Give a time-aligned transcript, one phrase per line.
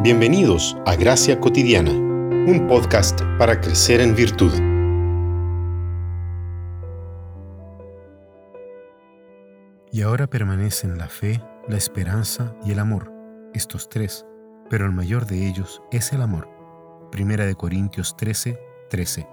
[0.00, 4.52] Bienvenidos a Gracia Cotidiana, un podcast para crecer en virtud.
[9.90, 13.12] Y ahora permanecen la fe, la esperanza y el amor,
[13.54, 14.24] estos tres,
[14.70, 16.48] pero el mayor de ellos es el amor.
[17.10, 18.56] Primera de Corintios 13,
[18.90, 19.28] 13.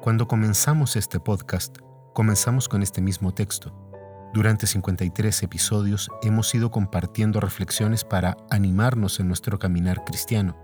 [0.00, 1.78] Cuando comenzamos este podcast,
[2.12, 3.91] comenzamos con este mismo texto.
[4.32, 10.56] Durante 53 episodios hemos ido compartiendo reflexiones para animarnos en nuestro caminar cristiano.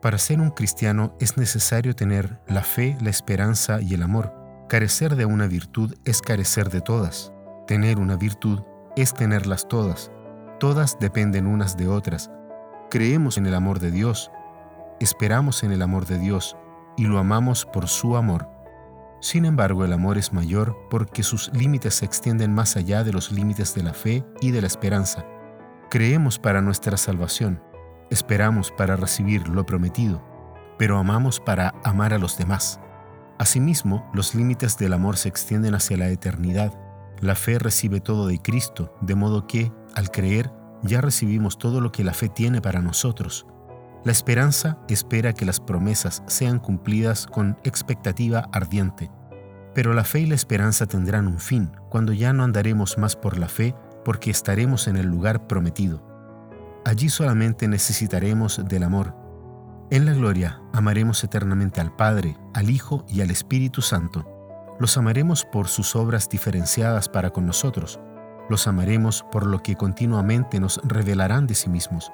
[0.00, 4.32] Para ser un cristiano es necesario tener la fe, la esperanza y el amor.
[4.70, 7.32] Carecer de una virtud es carecer de todas.
[7.66, 8.60] Tener una virtud
[8.96, 10.10] es tenerlas todas.
[10.58, 12.30] Todas dependen unas de otras.
[12.90, 14.30] Creemos en el amor de Dios,
[15.00, 16.56] esperamos en el amor de Dios
[16.96, 18.55] y lo amamos por su amor.
[19.26, 23.32] Sin embargo, el amor es mayor porque sus límites se extienden más allá de los
[23.32, 25.26] límites de la fe y de la esperanza.
[25.90, 27.60] Creemos para nuestra salvación,
[28.08, 30.22] esperamos para recibir lo prometido,
[30.78, 32.78] pero amamos para amar a los demás.
[33.36, 36.72] Asimismo, los límites del amor se extienden hacia la eternidad.
[37.20, 40.52] La fe recibe todo de Cristo, de modo que, al creer,
[40.84, 43.44] ya recibimos todo lo que la fe tiene para nosotros.
[44.04, 49.10] La esperanza espera que las promesas sean cumplidas con expectativa ardiente.
[49.76, 53.38] Pero la fe y la esperanza tendrán un fin cuando ya no andaremos más por
[53.38, 56.02] la fe porque estaremos en el lugar prometido.
[56.84, 59.14] Allí solamente necesitaremos del amor.
[59.90, 64.26] En la gloria amaremos eternamente al Padre, al Hijo y al Espíritu Santo.
[64.80, 68.00] Los amaremos por sus obras diferenciadas para con nosotros.
[68.50, 72.10] Los amaremos por lo que continuamente nos revelarán de sí mismos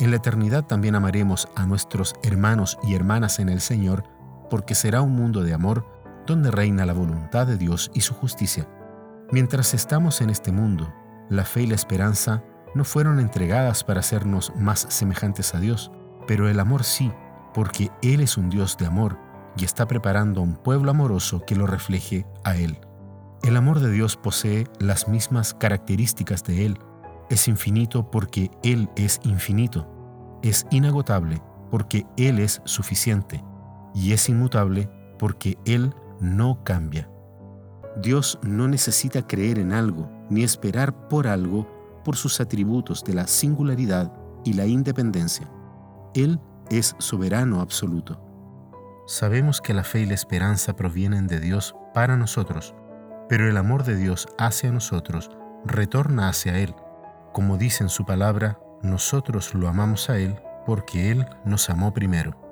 [0.00, 4.02] en la eternidad también amaremos a nuestros hermanos y hermanas en el Señor,
[4.50, 5.93] porque será un mundo de amor
[6.26, 8.68] donde reina la voluntad de Dios y su justicia.
[9.30, 10.92] Mientras estamos en este mundo,
[11.28, 12.42] la fe y la esperanza
[12.74, 15.90] no fueron entregadas para hacernos más semejantes a Dios,
[16.26, 17.12] pero el amor sí,
[17.52, 19.18] porque Él es un Dios de amor
[19.56, 22.78] y está preparando un pueblo amoroso que lo refleje a Él.
[23.42, 26.78] El amor de Dios posee las mismas características de Él,
[27.30, 29.88] es infinito porque Él es infinito.
[30.42, 33.42] Es inagotable porque Él es suficiente.
[33.94, 37.08] Y es inmutable porque Él no cambia.
[38.02, 41.68] Dios no necesita creer en algo ni esperar por algo
[42.04, 44.12] por sus atributos de la singularidad
[44.44, 45.50] y la independencia.
[46.14, 48.20] Él es soberano absoluto.
[49.06, 52.74] Sabemos que la fe y la esperanza provienen de Dios para nosotros,
[53.28, 55.30] pero el amor de Dios hacia nosotros
[55.64, 56.74] retorna hacia Él
[57.34, 62.43] como dice en su palabra, nosotros lo amamos a Él porque Él nos amó primero.